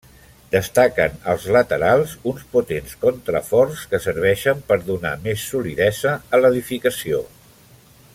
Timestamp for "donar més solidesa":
4.89-6.15